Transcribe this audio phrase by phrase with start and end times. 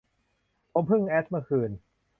[0.73, 1.69] ผมเพิ่งแอดเมื่อคืน